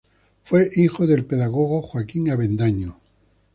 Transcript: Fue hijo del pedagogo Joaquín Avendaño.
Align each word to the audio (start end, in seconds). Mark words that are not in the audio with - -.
Fue 0.43 0.67
hijo 0.77 1.05
del 1.05 1.25
pedagogo 1.25 1.83
Joaquín 1.83 2.31
Avendaño. 2.31 2.97